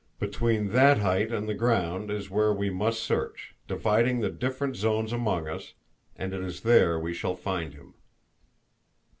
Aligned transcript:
Between 0.19 0.69
that 0.71 0.97
height 0.97 1.31
and 1.31 1.47
the 1.47 1.53
ground 1.53 2.09
is 2.09 2.27
where 2.31 2.51
we 2.51 2.71
must 2.71 3.03
search, 3.03 3.53
dividing 3.67 4.19
the 4.19 4.31
different 4.31 4.75
zones 4.75 5.13
among 5.13 5.47
us, 5.47 5.75
and 6.15 6.33
it 6.33 6.41
is 6.41 6.61
there 6.61 6.97
we 6.99 7.13
shall 7.13 7.35
find 7.35 7.75
him." 7.75 7.93